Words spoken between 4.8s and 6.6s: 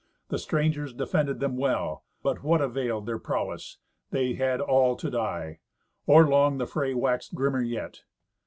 to die. Or long